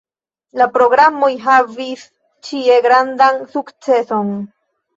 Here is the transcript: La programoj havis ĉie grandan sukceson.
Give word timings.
La 0.61 0.67
programoj 0.77 1.29
havis 1.49 2.07
ĉie 2.49 2.81
grandan 2.89 3.41
sukceson. 3.55 4.37